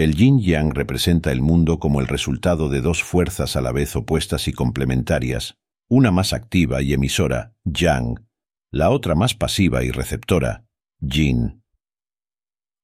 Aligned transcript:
El 0.00 0.14
yin-yang 0.14 0.70
representa 0.70 1.30
el 1.30 1.42
mundo 1.42 1.78
como 1.78 2.00
el 2.00 2.06
resultado 2.06 2.70
de 2.70 2.80
dos 2.80 3.02
fuerzas 3.02 3.54
a 3.54 3.60
la 3.60 3.70
vez 3.70 3.94
opuestas 3.96 4.48
y 4.48 4.52
complementarias, 4.54 5.58
una 5.90 6.10
más 6.10 6.32
activa 6.32 6.80
y 6.80 6.94
emisora, 6.94 7.52
yang, 7.64 8.26
la 8.72 8.88
otra 8.88 9.14
más 9.14 9.34
pasiva 9.34 9.84
y 9.84 9.90
receptora, 9.90 10.64
yin. 11.00 11.62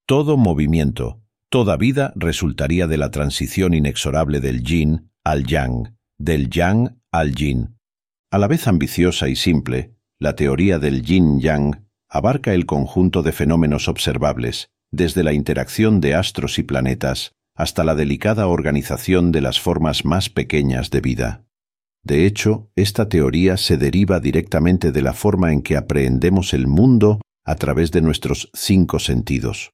Todo 0.05 0.37
movimiento, 0.37 1.23
toda 1.49 1.79
vida 1.79 2.13
resultaría 2.17 2.87
de 2.87 2.99
la 2.99 3.11
transición 3.11 3.73
inexorable 3.73 4.41
del 4.41 4.63
yin 4.63 5.11
al 5.25 5.47
yang, 5.47 5.97
del 6.19 6.51
yang 6.51 7.01
al 7.13 7.35
yin. 7.35 7.79
A 8.31 8.37
la 8.37 8.47
vez 8.47 8.69
ambiciosa 8.69 9.31
y 9.31 9.37
simple, 9.37 9.97
la 10.19 10.37
teoría 10.37 10.79
del 10.79 11.01
yin-yang 11.01 11.89
abarca 12.11 12.53
el 12.53 12.67
conjunto 12.67 13.23
de 13.23 13.33
fenómenos 13.33 13.89
observables, 13.89 14.71
desde 14.93 15.23
la 15.23 15.33
interacción 15.33 16.01
de 16.01 16.15
astros 16.15 16.59
y 16.59 16.63
planetas 16.63 17.33
hasta 17.55 17.85
la 17.85 17.95
delicada 17.95 18.47
organización 18.47 19.33
de 19.33 19.41
las 19.41 19.61
formas 19.61 20.05
más 20.05 20.29
pequeñas 20.29 20.91
de 20.91 21.01
vida. 21.01 21.45
De 22.05 22.27
hecho, 22.27 22.71
esta 22.77 23.09
teoría 23.09 23.57
se 23.57 23.79
deriva 23.79 24.21
directamente 24.21 24.93
de 24.93 25.03
la 25.03 25.13
forma 25.13 25.53
en 25.53 25.63
que 25.63 25.77
aprehendemos 25.77 26.55
el 26.55 26.67
mundo 26.67 27.21
a 27.45 27.57
través 27.57 27.91
de 27.91 28.03
nuestros 28.03 28.51
cinco 28.55 28.99
sentidos. 28.99 29.73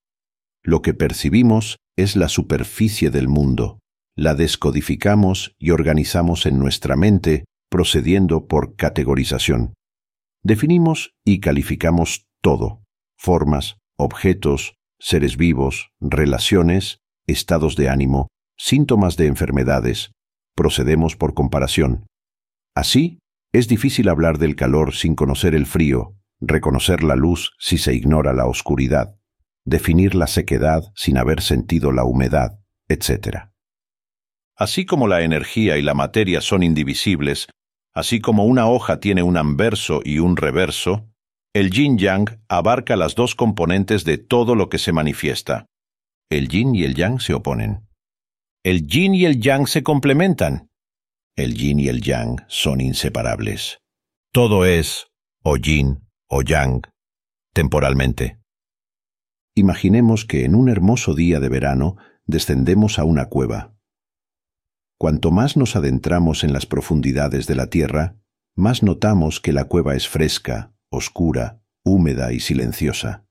Lo 0.63 0.81
que 0.81 0.95
percibimos 0.95 1.77
es 1.97 2.17
la 2.17 2.29
superficie 2.29 3.11
del 3.11 3.29
mundo, 3.29 3.81
la 4.17 4.35
descodificamos 4.35 5.55
y 5.59 5.71
organizamos 5.71 6.47
en 6.47 6.59
nuestra 6.59 6.97
mente 6.97 7.45
procediendo 7.69 8.47
por 8.47 8.77
categorización. 8.77 9.75
Definimos 10.43 11.15
y 11.25 11.41
calificamos 11.41 12.27
todo, 12.43 12.83
formas, 13.17 13.77
objetos, 13.97 14.75
seres 15.03 15.37
vivos, 15.37 15.91
relaciones, 16.01 17.01
estados 17.27 17.75
de 17.75 17.89
ánimo, 17.89 18.29
síntomas 18.57 19.17
de 19.17 19.27
enfermedades. 19.27 20.13
Procedemos 20.55 21.17
por 21.17 21.35
comparación. 21.35 22.07
Así, 22.77 23.19
es 23.53 23.67
difícil 23.67 24.09
hablar 24.09 24.39
del 24.39 24.55
calor 24.55 24.95
sin 24.95 25.17
conocer 25.17 25.57
el 25.57 25.67
frío, 25.67 26.15
reconocer 26.41 27.03
la 27.03 27.17
luz 27.17 27.53
si 27.59 27.79
se 27.79 27.95
ignora 27.95 28.33
la 28.33 28.47
oscuridad, 28.47 29.17
definir 29.65 30.15
la 30.15 30.29
sequedad 30.29 30.85
sin 30.95 31.19
haber 31.19 31.41
sentido 31.41 31.91
la 31.91 32.05
humedad, 32.05 32.61
etc. 32.89 33.49
Así 34.57 34.87
como 34.87 35.09
la 35.09 35.23
energía 35.23 35.79
y 35.79 35.83
la 35.83 35.95
materia 35.95 36.41
son 36.41 36.63
indivisibles, 36.63 37.49
así 37.93 38.21
como 38.21 38.45
una 38.45 38.69
hoja 38.69 39.01
tiene 39.01 39.25
un 39.25 39.37
anverso 39.37 40.01
y 40.05 40.21
un 40.21 40.37
reverso, 40.37 41.12
el 41.55 41.71
yin-yang 41.71 42.41
abarca 42.49 42.97
las 42.97 43.15
dos 43.15 43.35
componentes 43.35 44.05
de 44.05 44.17
todo 44.17 44.55
lo 44.55 44.69
que 44.71 44.79
se 44.79 44.93
manifiesta. 44.93 45.67
El 46.31 46.49
yin 46.49 46.75
y 46.75 46.85
el 46.85 46.95
yang 46.95 47.21
se 47.21 47.35
oponen. 47.35 47.87
El 48.65 48.87
yin 48.87 49.15
y 49.15 49.27
el 49.27 49.39
yang 49.41 49.67
se 49.67 49.83
complementan. 49.83 50.71
El 51.37 51.55
yin 51.55 51.79
y 51.79 51.89
el 51.89 52.01
yang 52.01 52.43
son 52.49 52.81
inseparables. 52.81 53.81
Todo 54.33 54.65
es 54.65 55.09
o 55.43 55.59
yin 55.59 56.09
o 56.27 56.41
yang, 56.41 56.83
temporalmente. 57.53 58.39
Imaginemos 59.55 60.25
que 60.25 60.47
en 60.47 60.55
un 60.55 60.71
hermoso 60.71 61.15
día 61.15 61.39
de 61.39 61.51
verano 61.51 61.97
descendemos 62.25 62.99
a 62.99 63.05
una 63.05 63.27
cueva. 63.27 63.75
Cuanto 64.97 65.31
más 65.31 65.59
nos 65.59 65.77
adentramos 65.77 66.45
en 66.45 66.55
las 66.55 66.65
profundidades 66.65 67.47
de 67.47 67.57
la 67.57 67.67
tierra, 67.67 68.17
más 68.55 68.83
notamos 68.83 69.41
que 69.41 69.53
la 69.53 69.65
cueva 69.65 69.95
es 69.95 70.09
fresca, 70.09 70.72
oscura, 70.93 71.61
húmeda 71.85 72.33
y 72.33 72.41
silenciosa. 72.41 73.25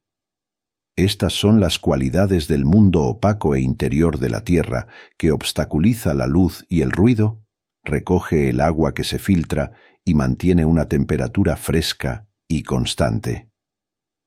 Estas 0.97 1.33
son 1.33 1.59
las 1.59 1.79
cualidades 1.79 2.47
del 2.47 2.65
mundo 2.65 3.03
opaco 3.03 3.55
e 3.55 3.61
interior 3.61 4.19
de 4.19 4.29
la 4.29 4.43
Tierra 4.43 4.87
que 5.17 5.31
obstaculiza 5.31 6.13
la 6.13 6.27
luz 6.27 6.65
y 6.67 6.81
el 6.81 6.91
ruido, 6.91 7.41
recoge 7.83 8.49
el 8.49 8.59
agua 8.59 8.93
que 8.93 9.03
se 9.03 9.17
filtra 9.17 9.71
y 10.03 10.15
mantiene 10.15 10.65
una 10.65 10.89
temperatura 10.89 11.55
fresca 11.55 12.27
y 12.47 12.63
constante. 12.63 13.49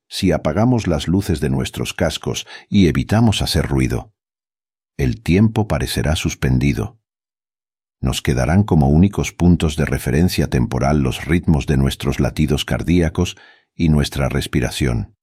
Si 0.08 0.32
apagamos 0.32 0.86
las 0.86 1.08
luces 1.08 1.40
de 1.40 1.50
nuestros 1.50 1.92
cascos 1.92 2.46
y 2.68 2.88
evitamos 2.88 3.42
hacer 3.42 3.66
ruido, 3.66 4.14
el 4.96 5.22
tiempo 5.22 5.68
parecerá 5.68 6.16
suspendido 6.16 6.98
nos 8.04 8.22
quedarán 8.22 8.62
como 8.62 8.88
únicos 8.88 9.32
puntos 9.32 9.76
de 9.76 9.84
referencia 9.84 10.48
temporal 10.48 11.00
los 11.00 11.24
ritmos 11.24 11.66
de 11.66 11.76
nuestros 11.76 12.20
latidos 12.20 12.64
cardíacos 12.64 13.36
y 13.74 13.88
nuestra 13.88 14.28
respiración. 14.28 15.16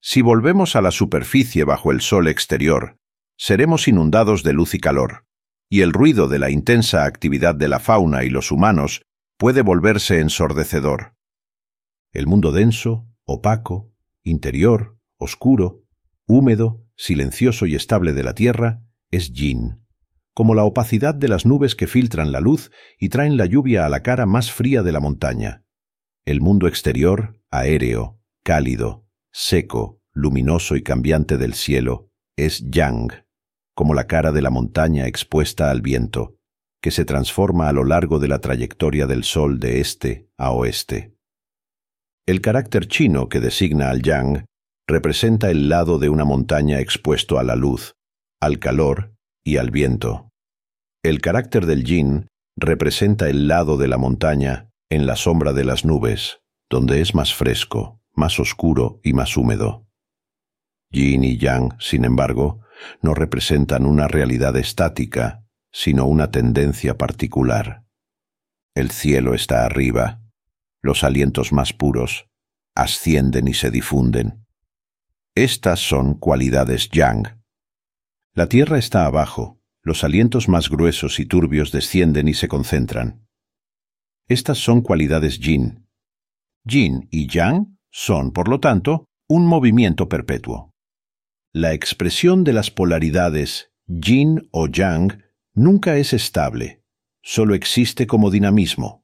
Si 0.00 0.22
volvemos 0.22 0.74
a 0.74 0.82
la 0.82 0.90
superficie 0.90 1.64
bajo 1.64 1.92
el 1.92 2.00
sol 2.00 2.28
exterior, 2.28 2.98
seremos 3.36 3.86
inundados 3.86 4.42
de 4.42 4.52
luz 4.52 4.74
y 4.74 4.80
calor, 4.80 5.26
y 5.68 5.82
el 5.82 5.92
ruido 5.92 6.28
de 6.28 6.38
la 6.38 6.50
intensa 6.50 7.04
actividad 7.04 7.54
de 7.54 7.68
la 7.68 7.78
fauna 7.78 8.24
y 8.24 8.30
los 8.30 8.50
humanos 8.50 9.02
puede 9.36 9.62
volverse 9.62 10.20
ensordecedor. 10.20 11.14
El 12.12 12.26
mundo 12.26 12.50
denso, 12.50 13.06
opaco, 13.24 13.92
interior, 14.22 14.98
oscuro, 15.18 15.84
húmedo, 16.26 16.84
silencioso 16.96 17.66
y 17.66 17.74
estable 17.74 18.12
de 18.12 18.22
la 18.22 18.34
Tierra 18.34 18.82
es 19.10 19.32
yin 19.32 19.85
como 20.36 20.54
la 20.54 20.64
opacidad 20.64 21.14
de 21.14 21.28
las 21.28 21.46
nubes 21.46 21.74
que 21.74 21.86
filtran 21.86 22.30
la 22.30 22.40
luz 22.40 22.70
y 23.00 23.08
traen 23.08 23.38
la 23.38 23.46
lluvia 23.46 23.86
a 23.86 23.88
la 23.88 24.02
cara 24.02 24.26
más 24.26 24.52
fría 24.52 24.82
de 24.82 24.92
la 24.92 25.00
montaña. 25.00 25.64
El 26.26 26.42
mundo 26.42 26.68
exterior, 26.68 27.40
aéreo, 27.50 28.20
cálido, 28.44 29.06
seco, 29.32 30.02
luminoso 30.12 30.76
y 30.76 30.82
cambiante 30.82 31.38
del 31.38 31.54
cielo, 31.54 32.10
es 32.36 32.62
yang, 32.68 33.24
como 33.74 33.94
la 33.94 34.06
cara 34.06 34.30
de 34.30 34.42
la 34.42 34.50
montaña 34.50 35.06
expuesta 35.06 35.70
al 35.70 35.80
viento, 35.80 36.36
que 36.82 36.90
se 36.90 37.06
transforma 37.06 37.70
a 37.70 37.72
lo 37.72 37.84
largo 37.84 38.18
de 38.18 38.28
la 38.28 38.38
trayectoria 38.38 39.06
del 39.06 39.24
sol 39.24 39.58
de 39.58 39.80
este 39.80 40.28
a 40.36 40.50
oeste. 40.50 41.16
El 42.26 42.42
carácter 42.42 42.88
chino 42.88 43.30
que 43.30 43.40
designa 43.40 43.88
al 43.88 44.02
yang 44.02 44.44
representa 44.86 45.50
el 45.50 45.70
lado 45.70 45.98
de 45.98 46.10
una 46.10 46.26
montaña 46.26 46.78
expuesto 46.80 47.38
a 47.38 47.42
la 47.42 47.56
luz, 47.56 47.94
al 48.38 48.58
calor 48.58 49.15
y 49.46 49.58
al 49.58 49.70
viento. 49.70 50.32
El 51.04 51.20
carácter 51.20 51.66
del 51.66 51.84
yin 51.84 52.26
representa 52.56 53.28
el 53.30 53.46
lado 53.46 53.78
de 53.78 53.86
la 53.86 53.96
montaña 53.96 54.72
en 54.90 55.06
la 55.06 55.14
sombra 55.14 55.52
de 55.52 55.64
las 55.64 55.84
nubes, 55.84 56.40
donde 56.68 57.00
es 57.00 57.14
más 57.14 57.32
fresco, 57.32 58.02
más 58.12 58.40
oscuro 58.40 59.00
y 59.04 59.12
más 59.12 59.36
húmedo. 59.36 59.86
Yin 60.90 61.22
y 61.22 61.38
yang, 61.38 61.76
sin 61.78 62.04
embargo, 62.04 62.60
no 63.02 63.14
representan 63.14 63.86
una 63.86 64.08
realidad 64.08 64.56
estática, 64.56 65.44
sino 65.72 66.06
una 66.06 66.32
tendencia 66.32 66.98
particular. 66.98 67.84
El 68.74 68.90
cielo 68.90 69.32
está 69.32 69.64
arriba, 69.64 70.22
los 70.82 71.04
alientos 71.04 71.52
más 71.52 71.72
puros 71.72 72.28
ascienden 72.74 73.46
y 73.46 73.54
se 73.54 73.70
difunden. 73.70 74.44
Estas 75.36 75.78
son 75.78 76.14
cualidades 76.14 76.90
yang. 76.90 77.40
La 78.36 78.50
tierra 78.50 78.76
está 78.76 79.06
abajo, 79.06 79.58
los 79.82 80.04
alientos 80.04 80.46
más 80.46 80.68
gruesos 80.68 81.20
y 81.20 81.24
turbios 81.24 81.72
descienden 81.72 82.28
y 82.28 82.34
se 82.34 82.48
concentran. 82.48 83.26
Estas 84.28 84.58
son 84.58 84.82
cualidades 84.82 85.40
yin. 85.40 85.88
Yin 86.62 87.08
y 87.10 87.28
yang 87.28 87.78
son, 87.90 88.32
por 88.32 88.48
lo 88.48 88.60
tanto, 88.60 89.06
un 89.26 89.46
movimiento 89.46 90.10
perpetuo. 90.10 90.74
La 91.54 91.72
expresión 91.72 92.44
de 92.44 92.52
las 92.52 92.70
polaridades 92.70 93.72
yin 93.86 94.46
o 94.50 94.68
yang 94.68 95.24
nunca 95.54 95.96
es 95.96 96.12
estable, 96.12 96.82
solo 97.22 97.54
existe 97.54 98.06
como 98.06 98.30
dinamismo. 98.30 99.02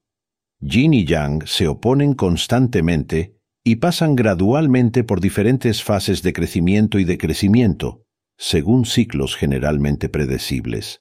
Yin 0.61 0.93
y 0.93 1.07
yang 1.07 1.47
se 1.47 1.69
oponen 1.69 2.13
constantemente 2.13 3.39
y 3.65 3.77
pasan 3.77 4.15
gradualmente 4.15 5.05
por 5.05 5.23
diferentes 5.23 5.83
fases 5.83 6.23
de 6.23 6.35
crecimiento 6.35 6.99
y 6.99 7.05
decrecimiento, 7.05 8.05
según 8.45 8.87
ciclos 8.87 9.37
generalmente 9.37 10.09
predecibles. 10.09 11.01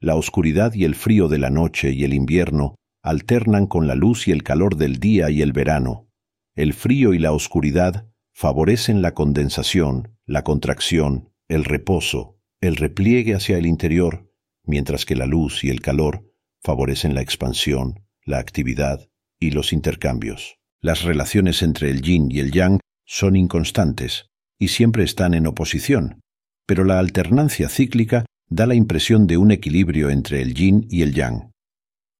La 0.00 0.16
oscuridad 0.16 0.74
y 0.74 0.82
el 0.82 0.96
frío 0.96 1.28
de 1.28 1.38
la 1.38 1.48
noche 1.48 1.92
y 1.92 2.02
el 2.02 2.12
invierno 2.12 2.74
alternan 3.04 3.68
con 3.68 3.86
la 3.86 3.94
luz 3.94 4.26
y 4.26 4.32
el 4.32 4.42
calor 4.42 4.74
del 4.74 4.98
día 4.98 5.30
y 5.30 5.42
el 5.42 5.52
verano. 5.52 6.10
El 6.56 6.74
frío 6.74 7.14
y 7.14 7.20
la 7.20 7.30
oscuridad 7.30 8.08
favorecen 8.34 9.00
la 9.00 9.14
condensación, 9.14 10.18
la 10.26 10.42
contracción, 10.42 11.30
el 11.46 11.64
reposo, 11.64 12.40
el 12.60 12.74
repliegue 12.74 13.36
hacia 13.36 13.58
el 13.58 13.66
interior, 13.66 14.28
mientras 14.64 15.06
que 15.06 15.14
la 15.14 15.26
luz 15.26 15.62
y 15.62 15.70
el 15.70 15.80
calor 15.80 16.34
favorecen 16.64 17.14
la 17.14 17.22
expansión, 17.22 18.04
la 18.24 18.38
actividad 18.38 19.08
y 19.38 19.52
los 19.52 19.72
intercambios. 19.72 20.58
Las 20.80 21.04
relaciones 21.04 21.62
entre 21.62 21.90
el 21.90 22.02
yin 22.02 22.28
y 22.28 22.40
el 22.40 22.50
yang 22.50 22.80
son 23.04 23.36
inconstantes 23.36 24.26
y 24.58 24.68
siempre 24.68 25.04
están 25.04 25.32
en 25.32 25.46
oposición, 25.46 26.22
pero 26.66 26.84
la 26.84 26.98
alternancia 26.98 27.68
cíclica 27.68 28.26
da 28.48 28.66
la 28.66 28.74
impresión 28.74 29.26
de 29.26 29.38
un 29.38 29.50
equilibrio 29.50 30.10
entre 30.10 30.42
el 30.42 30.54
yin 30.54 30.86
y 30.90 31.02
el 31.02 31.14
yang. 31.14 31.52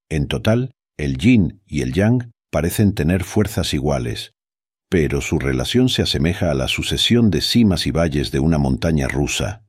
En 0.08 0.26
total, 0.28 0.72
el 0.96 1.18
yin 1.18 1.60
y 1.66 1.82
el 1.82 1.92
yang 1.92 2.30
parecen 2.50 2.94
tener 2.94 3.24
fuerzas 3.24 3.74
iguales, 3.74 4.32
pero 4.88 5.20
su 5.20 5.38
relación 5.38 5.88
se 5.88 6.02
asemeja 6.02 6.50
a 6.50 6.54
la 6.54 6.68
sucesión 6.68 7.30
de 7.30 7.40
cimas 7.40 7.86
y 7.86 7.90
valles 7.90 8.30
de 8.30 8.40
una 8.40 8.58
montaña 8.58 9.08
rusa, 9.08 9.62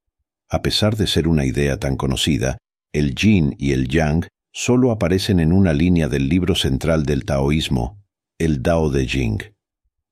A 0.50 0.62
pesar 0.62 0.96
de 0.96 1.08
ser 1.08 1.28
una 1.28 1.44
idea 1.44 1.78
tan 1.78 1.98
conocida, 1.98 2.58
el 2.94 3.16
yin 3.16 3.56
y 3.60 3.74
el 3.74 3.90
yang 3.90 4.28
solo 4.54 4.92
aparecen 4.92 5.42
en 5.42 5.52
una 5.52 5.74
línea 5.74 6.08
del 6.08 6.30
libro 6.30 6.56
central 6.56 7.04
del 7.04 7.26
taoísmo, 7.26 8.02
el 8.40 8.64
Dao 8.64 8.90
de 8.90 9.06
Jing. 9.08 9.42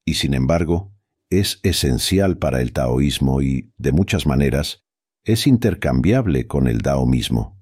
Y 0.04 0.16
sin 0.16 0.34
embargo, 0.34 0.92
es 1.40 1.60
esencial 1.64 2.38
para 2.38 2.62
el 2.62 2.74
taoísmo 2.74 3.42
y, 3.42 3.74
de 3.78 3.92
muchas 3.92 4.26
maneras, 4.26 4.84
es 5.24 5.48
intercambiable 5.48 6.48
con 6.48 6.68
el 6.68 6.80
Dao 6.80 7.06
mismo. 7.06 7.60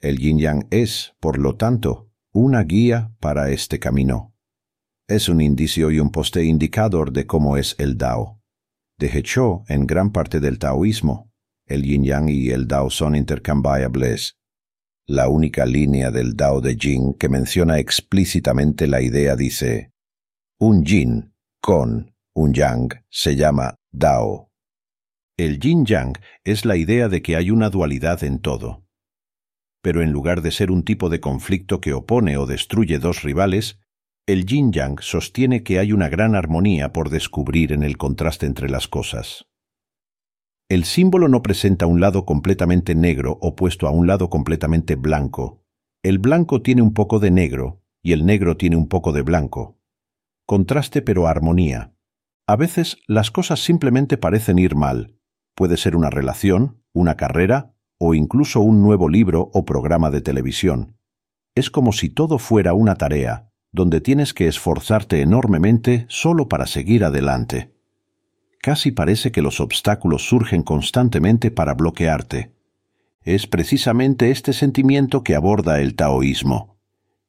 El 0.00 0.18
yin 0.18 0.38
yang 0.38 0.66
es, 0.70 1.14
por 1.20 1.38
lo 1.38 1.56
tanto, 1.56 2.10
una 2.32 2.62
guía 2.64 3.14
para 3.18 3.50
este 3.50 3.78
camino. 3.78 4.34
Es 5.08 5.28
un 5.28 5.40
indicio 5.40 5.90
y 5.90 6.00
un 6.00 6.10
poste 6.10 6.44
indicador 6.44 7.12
de 7.12 7.26
cómo 7.26 7.56
es 7.56 7.76
el 7.78 7.96
Dao. 7.96 8.42
De 8.98 9.18
hecho, 9.18 9.62
en 9.68 9.86
gran 9.86 10.10
parte 10.10 10.40
del 10.40 10.58
taoísmo, 10.58 11.32
el 11.66 11.82
yin 11.82 12.04
yang 12.04 12.28
y 12.28 12.50
el 12.50 12.68
Dao 12.68 12.90
son 12.90 13.16
intercambiables. 13.16 14.38
La 15.06 15.28
única 15.28 15.64
línea 15.64 16.10
del 16.10 16.36
Dao 16.36 16.60
de 16.60 16.76
Jing 16.76 17.14
que 17.14 17.28
menciona 17.28 17.78
explícitamente 17.78 18.86
la 18.86 19.00
idea 19.00 19.36
dice, 19.36 19.92
un 20.58 20.84
yin 20.84 21.32
con 21.60 22.15
un 22.36 22.52
yang 22.52 22.92
se 23.08 23.34
llama 23.34 23.76
Dao. 23.90 24.50
El 25.38 25.58
yin-yang 25.58 26.12
es 26.44 26.66
la 26.66 26.76
idea 26.76 27.08
de 27.08 27.22
que 27.22 27.34
hay 27.34 27.50
una 27.50 27.70
dualidad 27.70 28.22
en 28.24 28.40
todo. 28.40 28.84
Pero 29.82 30.02
en 30.02 30.12
lugar 30.12 30.42
de 30.42 30.50
ser 30.50 30.70
un 30.70 30.84
tipo 30.84 31.08
de 31.08 31.18
conflicto 31.18 31.80
que 31.80 31.94
opone 31.94 32.36
o 32.36 32.44
destruye 32.44 32.98
dos 32.98 33.22
rivales, 33.22 33.78
el 34.26 34.44
yin-yang 34.44 35.00
sostiene 35.00 35.62
que 35.62 35.78
hay 35.78 35.92
una 35.92 36.10
gran 36.10 36.34
armonía 36.34 36.92
por 36.92 37.08
descubrir 37.08 37.72
en 37.72 37.82
el 37.82 37.96
contraste 37.96 38.44
entre 38.44 38.68
las 38.68 38.86
cosas. 38.86 39.46
El 40.68 40.84
símbolo 40.84 41.28
no 41.28 41.42
presenta 41.42 41.86
un 41.86 42.00
lado 42.00 42.26
completamente 42.26 42.94
negro 42.94 43.38
opuesto 43.40 43.86
a 43.86 43.92
un 43.92 44.06
lado 44.06 44.28
completamente 44.28 44.94
blanco. 44.94 45.64
El 46.02 46.18
blanco 46.18 46.60
tiene 46.60 46.82
un 46.82 46.92
poco 46.92 47.18
de 47.18 47.30
negro 47.30 47.82
y 48.02 48.12
el 48.12 48.26
negro 48.26 48.58
tiene 48.58 48.76
un 48.76 48.88
poco 48.88 49.12
de 49.12 49.22
blanco. 49.22 49.78
Contraste 50.44 51.00
pero 51.00 51.28
armonía. 51.28 51.95
A 52.48 52.54
veces 52.54 52.98
las 53.08 53.32
cosas 53.32 53.64
simplemente 53.64 54.18
parecen 54.18 54.60
ir 54.60 54.76
mal. 54.76 55.16
Puede 55.56 55.76
ser 55.76 55.96
una 55.96 56.10
relación, 56.10 56.80
una 56.92 57.16
carrera 57.16 57.74
o 57.98 58.14
incluso 58.14 58.60
un 58.60 58.82
nuevo 58.82 59.08
libro 59.08 59.50
o 59.52 59.64
programa 59.64 60.10
de 60.10 60.20
televisión. 60.20 60.96
Es 61.56 61.70
como 61.70 61.92
si 61.92 62.08
todo 62.08 62.38
fuera 62.38 62.72
una 62.72 62.94
tarea, 62.94 63.50
donde 63.72 64.00
tienes 64.00 64.32
que 64.32 64.46
esforzarte 64.46 65.22
enormemente 65.22 66.06
solo 66.08 66.48
para 66.48 66.66
seguir 66.66 67.04
adelante. 67.04 67.72
Casi 68.60 68.92
parece 68.92 69.32
que 69.32 69.42
los 69.42 69.58
obstáculos 69.60 70.28
surgen 70.28 70.62
constantemente 70.62 71.50
para 71.50 71.74
bloquearte. 71.74 72.52
Es 73.22 73.48
precisamente 73.48 74.30
este 74.30 74.52
sentimiento 74.52 75.24
que 75.24 75.34
aborda 75.34 75.80
el 75.80 75.96
taoísmo. 75.96 76.78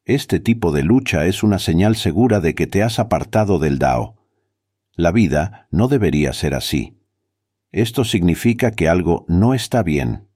Este 0.05 0.39
tipo 0.39 0.71
de 0.71 0.83
lucha 0.83 1.25
es 1.25 1.41
una 1.41 1.57
señal 1.57 1.95
segura 1.95 2.39
de 2.39 2.53
que 2.53 2.67
te 2.67 2.83
has 2.83 2.99
apartado 2.99 3.57
del 3.57 3.79
Dao. 3.79 4.16
La 4.97 5.11
vida 5.11 5.67
no 5.69 5.87
debería 5.87 6.33
ser 6.33 6.55
así. 6.55 6.97
Esto 7.71 8.03
significa 8.03 8.71
que 8.71 8.89
algo 8.89 9.25
no 9.27 9.53
está 9.53 9.83
bien. 9.83 10.27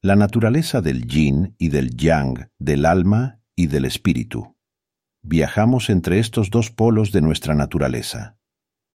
La 0.00 0.16
naturaleza 0.16 0.80
del 0.80 1.06
yin 1.06 1.54
y 1.58 1.68
del 1.68 1.94
yang, 1.94 2.48
del 2.58 2.86
alma 2.86 3.42
y 3.54 3.66
del 3.66 3.84
espíritu. 3.84 4.56
Viajamos 5.20 5.90
entre 5.90 6.18
estos 6.18 6.48
dos 6.48 6.70
polos 6.70 7.12
de 7.12 7.20
nuestra 7.20 7.54
naturaleza. 7.54 8.38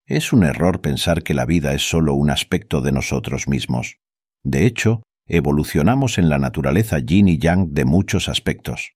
Es 0.05 0.33
un 0.33 0.43
error 0.43 0.81
pensar 0.81 1.23
que 1.23 1.33
la 1.33 1.47
vida 1.47 1.73
es 1.73 1.81
solo 1.81 2.13
un 2.13 2.29
aspecto 2.29 2.81
de 2.81 2.91
nosotros 2.91 3.47
mismos. 3.47 3.97
De 4.43 4.67
hecho, 4.67 5.01
evolucionamos 5.25 6.19
en 6.19 6.29
la 6.29 6.37
naturaleza 6.37 6.99
yin 6.99 7.27
y 7.27 7.39
yang 7.39 7.73
de 7.73 7.85
muchos 7.85 8.29
aspectos. 8.29 8.91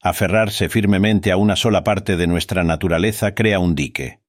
Aferrarse 0.00 0.68
firmemente 0.68 1.32
a 1.32 1.36
una 1.36 1.56
sola 1.56 1.82
parte 1.82 2.16
de 2.16 2.28
nuestra 2.28 2.62
naturaleza 2.62 3.34
crea 3.34 3.58
un 3.58 3.74
dique, 3.74 4.21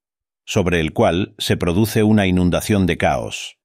sobre 0.46 0.80
el 0.80 0.94
cual 0.94 1.36
se 1.38 1.58
produce 1.58 2.04
una 2.04 2.28
inundación 2.28 2.86
de 2.86 2.98
caos, 2.98 3.58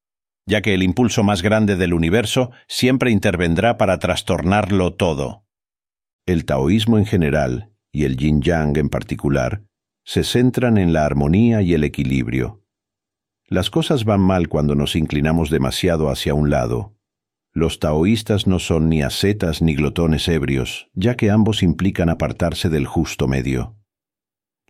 ya 0.46 0.62
que 0.62 0.75
el 0.75 0.82
impulso 0.82 1.22
más 1.22 1.42
grande 1.42 1.76
del 1.76 1.92
universo 1.92 2.50
siempre 2.66 3.10
intervendrá 3.10 3.76
para 3.76 3.98
trastornarlo 3.98 4.94
todo. 4.94 5.44
El 6.26 6.44
taoísmo 6.44 6.98
en 6.98 7.06
general, 7.06 7.72
y 7.90 8.04
el 8.04 8.16
yin 8.16 8.42
yang 8.42 8.76
en 8.76 8.88
particular, 8.90 9.62
se 10.04 10.25
centran 10.25 10.78
en 10.78 10.92
la 10.92 11.04
armonía 11.04 11.62
y 11.62 11.75
el 11.75 11.84
equilibrio. 11.84 12.62
Las 13.46 13.70
cosas 13.70 14.04
van 14.04 14.20
mal 14.20 14.48
cuando 14.48 14.74
nos 14.74 14.94
inclinamos 14.94 15.48
demasiado 15.48 16.10
hacia 16.10 16.34
un 16.34 16.50
lado. 16.50 16.94
Los 17.54 17.81
taoístas 17.81 18.46
no 18.46 18.58
son 18.58 18.90
ni 18.90 19.02
ascetas 19.02 19.62
ni 19.62 19.74
glotones 19.74 20.28
ebrios, 20.28 20.90
ya 20.92 21.16
que 21.16 21.31
ambos 21.31 21.62
implican 21.62 22.10
apartarse 22.10 22.69
del 22.69 22.86
justo 22.86 23.26
medio. 23.26 23.77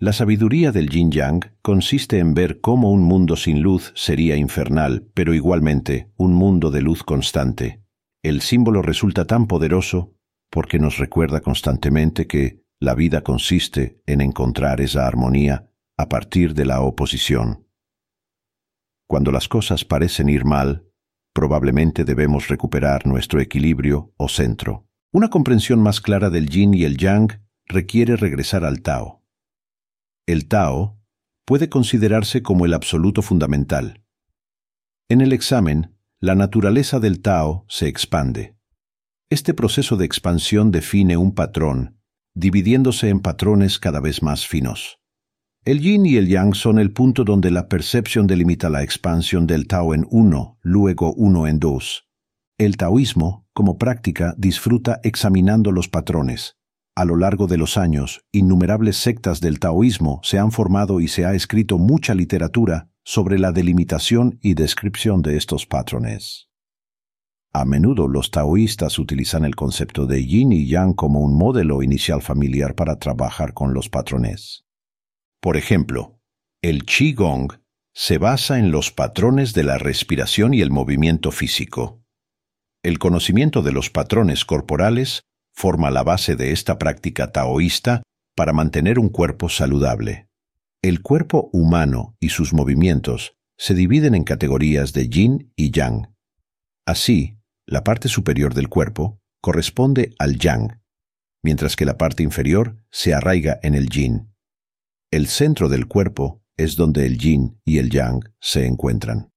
La 0.01 0.13
sabiduría 0.13 0.71
del 0.71 0.91
yin 0.91 1.11
yang 1.11 1.41
consiste 1.61 2.21
en 2.21 2.33
ver 2.33 2.61
cómo 2.61 2.93
un 2.93 3.03
mundo 3.03 3.35
sin 3.35 3.63
luz 3.63 3.93
sería 3.97 4.37
infernal, 4.37 5.11
pero 5.13 5.35
igualmente 5.35 6.13
un 6.17 6.35
mundo 6.35 6.71
de 6.71 6.83
luz 6.83 7.03
constante. 7.03 7.83
El 8.23 8.41
símbolo 8.41 8.81
resulta 8.81 9.25
tan 9.27 9.49
poderoso 9.49 10.15
porque 10.51 10.79
nos 10.79 10.99
recuerda 10.99 11.41
constantemente 11.41 12.29
que 12.29 12.63
la 12.79 12.95
vida 12.95 13.23
consiste 13.23 14.01
en 14.07 14.21
encontrar 14.21 14.81
esa 14.81 15.05
armonía 15.05 15.69
a 15.97 16.09
partir 16.09 16.55
de 16.55 16.65
la 16.65 16.81
oposición. 16.81 17.67
Cuando 19.09 19.33
las 19.33 19.49
cosas 19.49 19.85
parecen 19.85 20.29
ir 20.29 20.45
mal, 20.45 20.87
probablemente 21.35 22.05
debemos 22.05 22.47
recuperar 22.47 23.05
nuestro 23.05 23.41
equilibrio 23.41 24.13
o 24.17 24.29
centro. 24.29 24.87
Una 25.13 25.29
comprensión 25.29 25.83
más 25.83 26.01
clara 26.01 26.31
del 26.31 26.49
yin 26.49 26.73
y 26.73 26.85
el 26.85 26.99
yang 26.99 27.41
requiere 27.67 28.15
regresar 28.15 28.65
al 28.65 28.81
Tao. 28.81 29.18
El 30.29 30.47
Tao 30.47 31.01
puede 31.47 31.71
considerarse 31.71 32.43
como 32.43 32.67
el 32.67 32.75
absoluto 32.75 33.23
fundamental. 33.23 34.05
En 35.09 35.23
el 35.23 35.33
examen, 35.33 35.97
la 36.21 36.35
naturaleza 36.35 37.01
del 37.01 37.23
Tao 37.23 37.65
se 37.67 37.89
expande. 37.89 38.55
Este 39.31 39.55
proceso 39.55 39.97
de 39.97 40.05
expansión 40.05 40.71
define 40.71 41.17
un 41.17 41.35
patrón 41.35 41.99
dividiéndose 42.35 43.09
en 43.09 43.21
patrones 43.21 43.79
cada 43.79 44.01
vez 44.01 44.23
más 44.23 44.47
finos. 44.47 45.01
El 45.65 45.81
yin 45.81 46.05
y 46.05 46.17
el 46.17 46.29
yang 46.29 46.55
son 46.55 46.79
el 46.79 46.93
punto 46.93 47.25
donde 47.25 47.51
la 47.51 47.71
percepción 47.71 48.27
delimita 48.27 48.69
la 48.69 48.83
expansión 48.83 49.47
del 49.47 49.67
Tao 49.67 49.95
en 49.95 50.07
uno, 50.11 50.59
luego 50.61 51.15
uno 51.15 51.47
en 51.47 51.59
dos. 51.59 52.07
El 52.59 52.77
taoísmo, 52.77 53.47
como 53.55 53.79
práctica, 53.79 54.35
disfruta 54.37 55.01
examinando 55.05 55.73
los 55.73 55.89
patrones. 55.89 56.59
A 56.99 57.05
lo 57.05 57.15
largo 57.15 57.47
de 57.47 57.59
los 57.59 57.77
años, 57.77 58.25
innumerables 58.33 58.97
sectas 58.97 59.41
del 59.41 59.61
taoísmo 59.61 60.19
se 60.25 60.41
han 60.41 60.51
formado 60.51 60.99
y 60.99 61.07
se 61.07 61.25
ha 61.25 61.33
escrito 61.33 61.79
mucha 61.79 62.13
literatura 62.13 62.91
sobre 63.05 63.39
la 63.39 63.53
delimitación 63.53 64.41
y 64.43 64.55
descripción 64.55 65.23
de 65.23 65.37
estos 65.37 65.65
patrones. 65.65 66.49
A 67.53 67.65
menudo 67.65 68.09
los 68.09 68.33
taoístas 68.33 68.99
utilizan 68.99 69.45
el 69.45 69.55
concepto 69.55 70.07
de 70.07 70.27
yin 70.27 70.51
y 70.51 70.67
yang 70.67 70.93
como 70.93 71.21
un 71.21 71.39
modelo 71.39 71.85
inicial 71.85 72.21
familiar 72.21 72.75
para 72.75 72.99
trabajar 72.99 73.55
con 73.55 73.75
los 73.75 73.89
patrones. 73.89 74.65
Por 75.41 75.57
ejemplo, 75.57 76.19
el 76.63 76.85
qigong 76.85 77.61
se 77.95 78.19
basa 78.19 78.59
en 78.59 78.73
los 78.73 78.91
patrones 78.91 79.55
de 79.55 79.63
la 79.63 79.79
respiración 79.79 80.53
y 80.53 80.63
el 80.63 80.73
movimiento 80.73 81.31
físico. 81.31 82.03
El 82.83 82.99
conocimiento 82.99 83.63
de 83.63 83.71
los 83.71 83.89
patrones 83.89 84.45
corporales 84.45 85.29
forma 85.59 85.91
la 85.91 86.05
base 86.05 86.37
de 86.37 86.53
esta 86.53 86.79
práctica 86.79 87.33
taoísta 87.33 88.05
para 88.37 88.53
mantener 88.53 89.01
un 89.01 89.09
cuerpo 89.09 89.49
saludable. 89.49 90.29
El 90.83 91.03
cuerpo 91.03 91.51
humano 91.53 92.17
y 92.21 92.29
sus 92.29 92.55
movimientos 92.55 93.37
se 93.59 93.75
dividen 93.75 94.15
en 94.15 94.23
categorías 94.23 94.93
de 94.93 95.09
yin 95.09 95.53
y 95.57 95.73
yang. 95.73 96.15
Así, 96.87 97.41
la 97.67 97.83
parte 97.83 98.09
superior 98.09 98.55
del 98.55 98.69
cuerpo 98.69 99.21
corresponde 99.43 100.15
al 100.21 100.39
yang, 100.39 100.81
mientras 101.43 101.75
que 101.75 101.85
la 101.85 101.99
parte 101.99 102.23
inferior 102.23 102.77
se 102.93 103.13
arraiga 103.13 103.59
en 103.65 103.75
el 103.75 103.89
yin. 103.89 104.33
El 105.11 105.27
centro 105.27 105.69
del 105.69 105.89
cuerpo 105.89 106.41
es 106.57 106.77
donde 106.77 107.05
el 107.05 107.19
yin 107.19 107.61
y 107.65 107.79
el 107.79 107.91
yang 107.91 108.21
se 108.41 108.65
encuentran. 108.65 109.33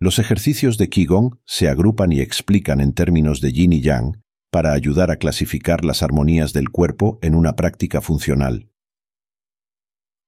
Los 0.00 0.18
ejercicios 0.18 0.78
de 0.78 0.88
Qigong 0.88 1.38
se 1.46 1.68
agrupan 1.68 2.10
y 2.10 2.20
explican 2.20 2.80
en 2.80 2.92
términos 2.92 3.40
de 3.40 3.52
yin 3.52 3.72
y 3.72 3.82
yang 3.82 4.20
para 4.50 4.72
ayudar 4.72 5.10
a 5.10 5.16
clasificar 5.16 5.84
las 5.84 6.02
armonías 6.02 6.52
del 6.52 6.70
cuerpo 6.70 7.18
en 7.22 7.34
una 7.34 7.54
práctica 7.54 8.00
funcional. 8.00 8.70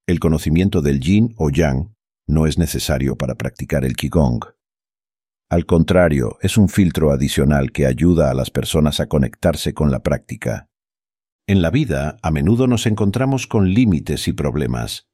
El 0.07 0.21
conocimiento 0.21 0.83
del 0.83 1.01
yin 1.01 1.35
o 1.37 1.51
yang 1.51 1.95
no 2.27 2.47
es 2.47 2.59
necesario 2.59 3.17
para 3.17 3.35
practicar 3.35 3.85
el 3.85 3.95
Qigong. 3.95 4.45
Al 5.51 5.67
contrario, 5.67 6.39
es 6.41 6.57
un 6.57 6.69
filtro 6.69 7.11
adicional 7.11 7.73
que 7.73 7.87
ayuda 7.87 8.31
a 8.31 8.35
las 8.35 8.51
personas 8.51 9.01
a 9.01 9.07
conectarse 9.07 9.75
con 9.75 9.91
la 9.91 10.03
práctica. 10.03 10.71
En 11.47 11.61
la 11.61 11.71
vida, 11.71 12.17
a 12.23 12.31
menudo 12.31 12.67
nos 12.67 12.87
encontramos 12.87 13.47
con 13.47 13.75
límites 13.75 14.29
y 14.29 14.33
problemas. 14.33 15.09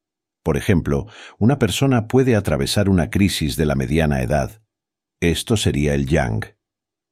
Por 0.44 0.56
ejemplo, 0.56 1.06
una 1.38 1.58
persona 1.58 2.06
puede 2.06 2.36
atravesar 2.36 2.88
una 2.88 3.10
crisis 3.10 3.56
de 3.56 3.66
la 3.66 3.74
mediana 3.74 4.22
edad. 4.22 4.62
Esto 5.20 5.56
sería 5.56 5.94
el 5.94 6.06
yang. 6.06 6.44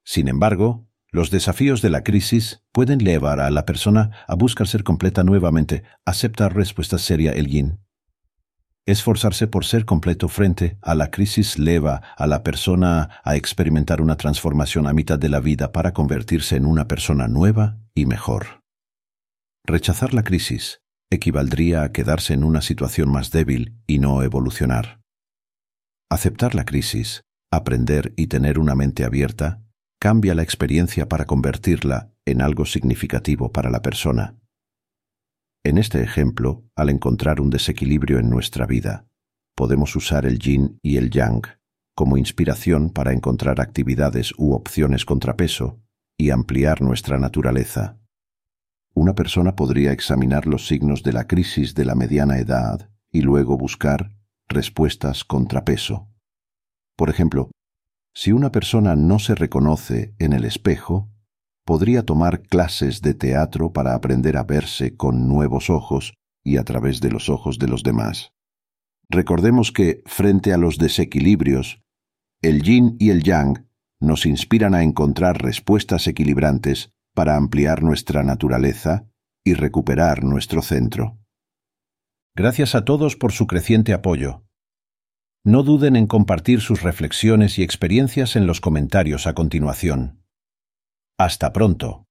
Sin 0.05 0.29
embargo, 0.29 0.86
los 1.11 1.31
desafíos 1.31 1.81
de 1.81 1.89
la 1.89 2.03
crisis 2.03 2.63
pueden 2.71 2.99
llevar 2.99 3.39
a 3.39 3.49
la 3.49 3.65
persona 3.65 4.11
a 4.27 4.35
buscar 4.35 4.67
ser 4.67 4.83
completa 4.83 5.23
nuevamente, 5.23 5.83
aceptar 6.05 6.55
respuesta 6.55 6.97
seria 6.97 7.31
el 7.31 7.47
yin. 7.47 7.79
Esforzarse 8.85 9.47
por 9.47 9.65
ser 9.65 9.85
completo 9.85 10.27
frente 10.29 10.77
a 10.81 10.95
la 10.95 11.11
crisis 11.11 11.57
lleva 11.57 12.01
a 12.17 12.27
la 12.27 12.43
persona 12.43 13.21
a 13.23 13.35
experimentar 13.35 14.01
una 14.01 14.15
transformación 14.15 14.87
a 14.87 14.93
mitad 14.93 15.19
de 15.19 15.29
la 15.29 15.39
vida 15.39 15.71
para 15.71 15.93
convertirse 15.93 16.55
en 16.55 16.65
una 16.65 16.87
persona 16.87 17.27
nueva 17.27 17.79
y 17.93 18.05
mejor. 18.05 18.63
Rechazar 19.65 20.13
la 20.13 20.23
crisis 20.23 20.81
equivaldría 21.09 21.83
a 21.83 21.91
quedarse 21.91 22.33
en 22.33 22.43
una 22.43 22.61
situación 22.61 23.09
más 23.09 23.31
débil 23.31 23.77
y 23.87 23.99
no 23.99 24.23
evolucionar. 24.23 25.01
Aceptar 26.09 26.55
la 26.55 26.63
crisis, 26.63 27.23
aprender 27.51 28.13
y 28.15 28.27
tener 28.27 28.59
una 28.59 28.75
mente 28.75 29.03
abierta 29.03 29.66
cambia 29.99 30.35
la 30.35 30.43
experiencia 30.43 31.07
para 31.07 31.25
convertirla 31.25 32.11
en 32.25 32.41
algo 32.41 32.65
significativo 32.65 33.51
para 33.51 33.69
la 33.69 33.81
persona. 33.81 34.35
En 35.63 35.77
este 35.77 36.01
ejemplo, 36.01 36.63
al 36.75 36.89
encontrar 36.89 37.41
un 37.41 37.49
desequilibrio 37.49 38.19
en 38.19 38.29
nuestra 38.29 38.65
vida, 38.65 39.07
podemos 39.55 39.95
usar 39.95 40.25
el 40.25 40.39
yin 40.39 40.79
y 40.81 40.97
el 40.97 41.09
yang 41.09 41.41
como 41.95 42.17
inspiración 42.17 42.91
para 42.91 43.11
encontrar 43.11 43.59
actividades 43.59 44.31
u 44.37 44.53
opciones 44.53 45.03
contrapeso 45.03 45.81
y 46.15 46.29
ampliar 46.29 46.81
nuestra 46.81 47.17
naturaleza. 47.17 47.97
Una 48.93 49.15
persona 49.15 49.55
podría 49.55 49.91
examinar 49.91 50.45
los 50.45 50.67
signos 50.67 51.01
de 51.01 51.13
la 51.13 51.25
crisis 51.25 51.73
de 51.73 51.85
la 51.85 51.95
mediana 51.95 52.37
edad 52.37 52.91
y 53.11 53.21
luego 53.21 53.57
buscar 53.57 54.11
respuestas 54.47 55.23
contrapeso. 55.23 56.07
Por 56.95 57.09
ejemplo, 57.09 57.49
si 58.19 58.31
una 58.31 58.51
persona 58.51 58.95
no 58.95 59.19
se 59.19 59.35
reconoce 59.35 60.15
en 60.17 60.33
el 60.33 60.43
espejo, 60.43 61.07
podría 61.63 62.01
tomar 62.01 62.41
clases 62.41 63.03
de 63.03 63.13
teatro 63.13 63.73
para 63.73 63.93
aprender 63.93 64.37
a 64.37 64.43
verse 64.43 64.97
con 64.97 65.27
nuevos 65.27 65.69
ojos 65.69 66.15
y 66.43 66.57
a 66.57 66.63
través 66.63 66.99
de 66.99 67.11
los 67.11 67.29
ojos 67.29 67.59
de 67.59 67.67
los 67.67 67.83
demás. 67.83 68.31
Recordemos 69.07 69.71
que, 69.71 70.01
frente 70.07 70.51
a 70.51 70.57
los 70.57 70.79
desequilibrios, 70.79 71.83
el 72.41 72.63
yin 72.63 72.95
y 72.97 73.11
el 73.11 73.21
yang 73.21 73.69
nos 73.99 74.25
inspiran 74.25 74.73
a 74.73 74.81
encontrar 74.81 75.39
respuestas 75.39 76.07
equilibrantes 76.07 76.89
para 77.13 77.35
ampliar 77.35 77.83
nuestra 77.83 78.23
naturaleza 78.23 79.07
y 79.45 79.53
recuperar 79.53 80.23
nuestro 80.23 80.63
centro. 80.63 81.19
Gracias 82.35 82.73
a 82.73 82.83
todos 82.83 83.15
por 83.15 83.31
su 83.31 83.45
creciente 83.45 83.93
apoyo. 83.93 84.46
No 85.47 85.63
duden 85.63 85.95
en 85.95 86.07
compartir 86.07 86.59
sus 86.59 86.81
reflexiones 86.81 87.57
y 87.57 87.63
experiencias 87.63 88.35
en 88.35 88.47
los 88.47 88.59
comentarios 88.59 89.27
a 89.27 89.33
continuación. 89.33 90.21
Hasta 91.17 91.53
pronto. 91.53 92.06